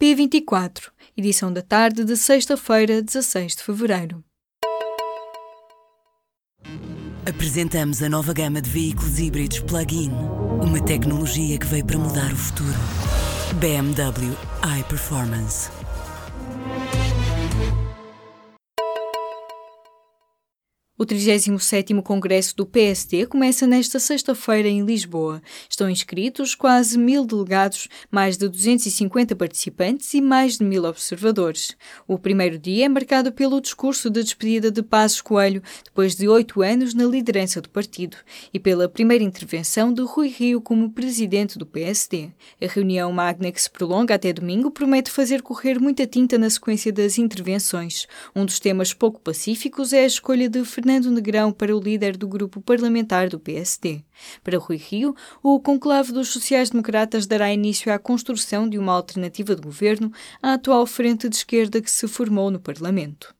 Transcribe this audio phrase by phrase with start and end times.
[0.00, 4.24] P24, edição da tarde de sexta-feira, 16 de fevereiro.
[7.28, 10.10] Apresentamos a nova gama de veículos híbridos plug-in.
[10.62, 12.78] Uma tecnologia que veio para mudar o futuro.
[13.60, 14.34] BMW
[14.80, 15.68] iPerformance.
[21.00, 25.40] O 37º Congresso do PST começa nesta sexta-feira em Lisboa.
[25.66, 31.74] Estão inscritos quase mil delegados, mais de 250 participantes e mais de mil observadores.
[32.06, 36.60] O primeiro dia é marcado pelo discurso de despedida de Passos Coelho, depois de oito
[36.60, 38.18] anos na liderança do partido,
[38.52, 42.28] e pela primeira intervenção de Rui Rio como presidente do PSD.
[42.60, 46.92] A reunião magna que se prolonga até domingo promete fazer correr muita tinta na sequência
[46.92, 48.06] das intervenções.
[48.36, 52.16] Um dos temas pouco pacíficos é a escolha de Fernando Fernando Negrão para o líder
[52.16, 54.02] do grupo parlamentar do PSD.
[54.42, 59.62] Para Rui Rio, o conclave dos sociais-democratas dará início à construção de uma alternativa de
[59.62, 60.10] governo
[60.42, 63.32] à atual frente de esquerda que se formou no Parlamento.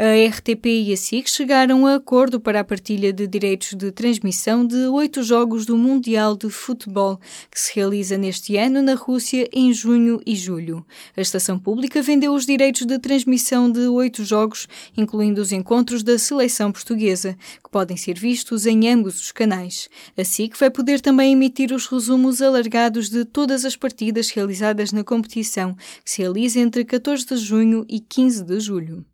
[0.00, 4.64] A RTP e a SIC chegaram a acordo para a partilha de direitos de transmissão
[4.64, 7.18] de oito jogos do Mundial de Futebol,
[7.50, 10.86] que se realiza neste ano na Rússia em junho e julho.
[11.16, 16.16] A estação pública vendeu os direitos de transmissão de oito jogos, incluindo os encontros da
[16.16, 19.88] seleção portuguesa, que podem ser vistos em ambos os canais.
[20.16, 25.02] A SIC vai poder também emitir os resumos alargados de todas as partidas realizadas na
[25.02, 25.74] competição,
[26.04, 29.04] que se realiza entre 14 de junho e 15 de julho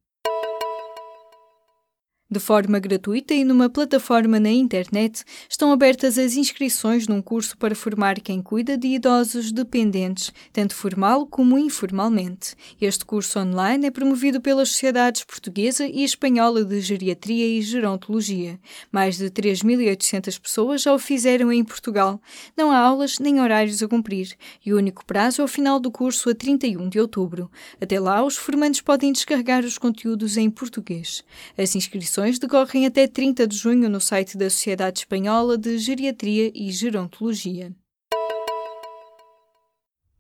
[2.35, 7.77] de forma gratuita e numa plataforma na internet, estão abertas as inscrições num curso para
[7.77, 12.57] formar quem cuida de idosos dependentes, tanto formal como informalmente.
[12.81, 18.59] Este curso online é promovido pelas Sociedades Portuguesa e Espanhola de Geriatria e Gerontologia.
[18.91, 22.21] Mais de 3.800 pessoas já o fizeram em Portugal.
[22.57, 24.35] Não há aulas nem horários a cumprir
[24.67, 27.48] e o único prazo é o final do curso a 31 de outubro.
[27.81, 31.23] Até lá, os formandos podem descarregar os conteúdos em português.
[31.57, 36.70] As inscrições decorrem até 30 de junho no site da Sociedade Espanhola de Geriatria e
[36.70, 37.74] Gerontologia.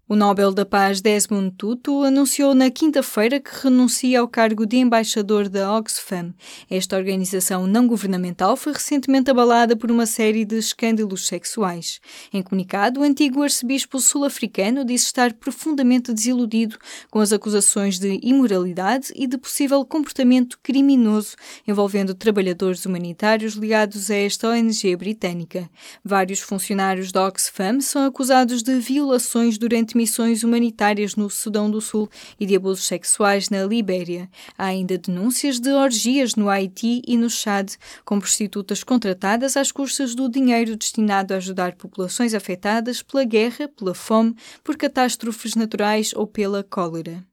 [0.06, 5.48] O Nobel da Paz Desmond Tutu anunciou na quinta-feira que renuncia ao cargo de embaixador
[5.48, 6.34] da Oxfam.
[6.70, 12.02] Esta organização não governamental foi recentemente abalada por uma série de escândalos sexuais.
[12.30, 16.76] Em comunicado, o antigo arcebispo sul-africano disse estar profundamente desiludido
[17.10, 21.34] com as acusações de imoralidade e de possível comportamento criminoso
[21.66, 25.66] envolvendo trabalhadores humanitários ligados a esta ONG britânica.
[26.04, 32.08] Vários funcionários da Oxfam são acusados de violações durante missões humanitárias no Sudão do Sul
[32.38, 34.28] e de abusos sexuais na Libéria.
[34.58, 37.72] Há ainda denúncias de orgias no Haiti e no Chad,
[38.04, 43.94] com prostitutas contratadas às custas do dinheiro destinado a ajudar populações afetadas pela guerra, pela
[43.94, 47.24] fome, por catástrofes naturais ou pela cólera.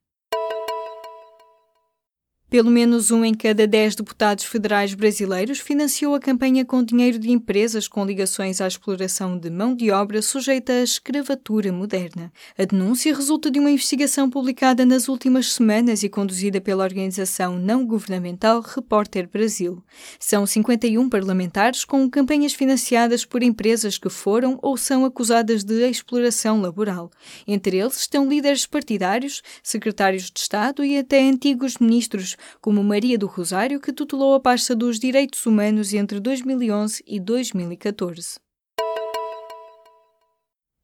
[2.51, 7.31] Pelo menos um em cada dez deputados federais brasileiros financiou a campanha com dinheiro de
[7.31, 12.29] empresas com ligações à exploração de mão de obra sujeita à escravatura moderna.
[12.57, 17.85] A denúncia resulta de uma investigação publicada nas últimas semanas e conduzida pela organização não
[17.85, 19.81] governamental Repórter Brasil.
[20.19, 26.59] São 51 parlamentares com campanhas financiadas por empresas que foram ou são acusadas de exploração
[26.59, 27.11] laboral.
[27.47, 33.27] Entre eles estão líderes partidários, secretários de Estado e até antigos ministros como Maria do
[33.27, 38.50] Rosário, que tutelou a pasta dos Direitos Humanos entre 2011 e 2014.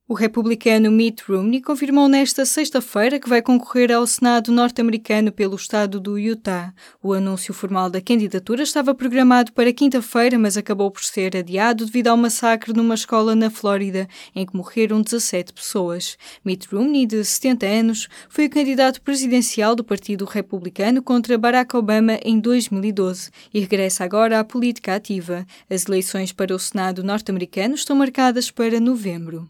[0.10, 6.00] O republicano Mitt Romney confirmou nesta sexta-feira que vai concorrer ao Senado norte-americano pelo estado
[6.00, 6.74] do Utah.
[7.04, 12.08] O anúncio formal da candidatura estava programado para quinta-feira, mas acabou por ser adiado devido
[12.08, 16.18] ao massacre numa escola na Flórida, em que morreram 17 pessoas.
[16.46, 22.18] Mitt Romney, de 70 anos, foi o candidato presidencial do Partido Republicano contra Barack Obama
[22.24, 25.46] em 2012 e regressa agora à política ativa.
[25.70, 29.50] As eleições para o Senado norte-americano estão marcadas para novembro.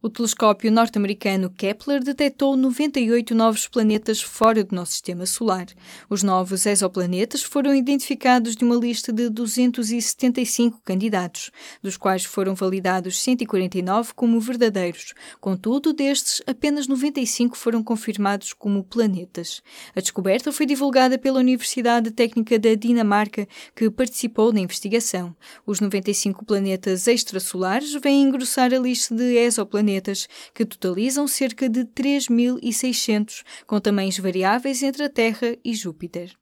[0.00, 5.66] O telescópio norte-americano Kepler detectou 98 novos planetas fora do nosso sistema solar.
[6.08, 11.50] Os novos exoplanetas foram identificados de uma lista de 275 candidatos,
[11.82, 15.14] dos quais foram validados 149 como verdadeiros.
[15.40, 19.60] Contudo, destes, apenas 95 foram confirmados como planetas.
[19.96, 25.34] A descoberta foi divulgada pela Universidade Técnica da Dinamarca, que participou na investigação.
[25.66, 31.84] Os 95 planetas extrasolares vêm engrossar a lista de exoplanetas planetas, que totalizam cerca de
[31.84, 36.37] 3.600, com tamanhos variáveis entre a Terra e Júpiter.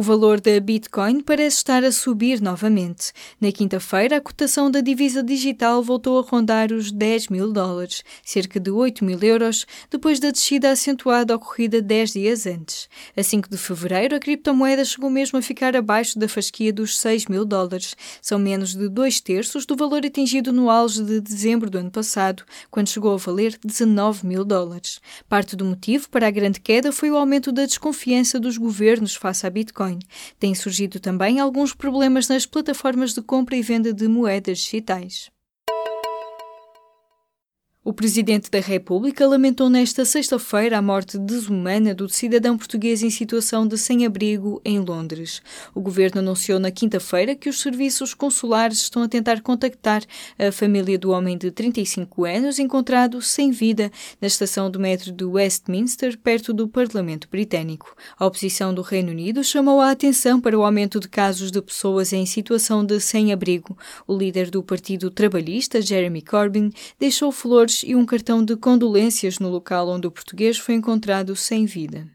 [0.00, 3.12] O valor da Bitcoin parece estar a subir novamente.
[3.38, 8.58] Na quinta-feira, a cotação da divisa digital voltou a rondar os 10 mil dólares, cerca
[8.58, 12.88] de 8 mil euros, depois da descida acentuada ocorrida 10 dias antes.
[13.14, 17.26] A 5 de fevereiro, a criptomoeda chegou mesmo a ficar abaixo da fasquia dos 6
[17.26, 17.94] mil dólares.
[18.22, 22.42] São menos de dois terços do valor atingido no auge de dezembro do ano passado,
[22.70, 24.98] quando chegou a valer 19 mil dólares.
[25.28, 29.46] Parte do motivo para a grande queda foi o aumento da desconfiança dos governos face
[29.46, 29.89] à Bitcoin.
[29.90, 29.98] Bitcoin.
[30.38, 35.30] Têm surgido também alguns problemas nas plataformas de compra e venda de moedas digitais.
[37.82, 43.66] O Presidente da República lamentou nesta sexta-feira a morte desumana do cidadão português em situação
[43.66, 45.40] de sem-abrigo em Londres.
[45.74, 50.02] O governo anunciou na quinta-feira que os serviços consulares estão a tentar contactar
[50.38, 53.90] a família do homem de 35 anos encontrado sem vida
[54.20, 57.96] na estação do metro de Westminster, perto do Parlamento Britânico.
[58.18, 62.12] A oposição do Reino Unido chamou a atenção para o aumento de casos de pessoas
[62.12, 63.74] em situação de sem-abrigo.
[64.06, 69.38] O líder do Partido Trabalhista, Jeremy Corbyn, deixou flores flores e um cartão de condolências
[69.38, 72.08] no local onde o português foi encontrado sem vida.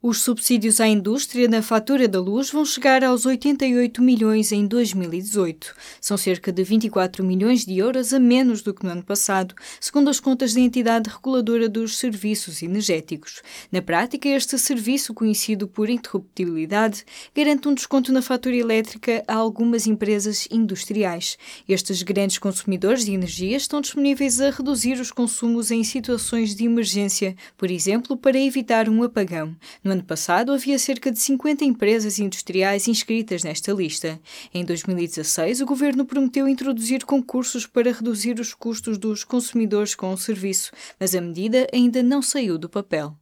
[0.00, 5.74] Os subsídios à indústria na fatura da luz vão chegar aos 88 milhões em 2018.
[6.00, 10.08] São cerca de 24 milhões de euros a menos do que no ano passado, segundo
[10.08, 13.42] as contas da entidade reguladora dos serviços energéticos.
[13.72, 17.04] Na prática, este serviço, conhecido por interruptibilidade,
[17.34, 21.36] garante um desconto na fatura elétrica a algumas empresas industriais.
[21.68, 27.34] Estes grandes consumidores de energia estão disponíveis a reduzir os consumos em situações de emergência,
[27.56, 29.56] por exemplo, para evitar um apagão.
[29.88, 34.20] No ano passado, havia cerca de 50 empresas industriais inscritas nesta lista.
[34.52, 40.18] Em 2016, o governo prometeu introduzir concursos para reduzir os custos dos consumidores com o
[40.18, 43.16] serviço, mas a medida ainda não saiu do papel.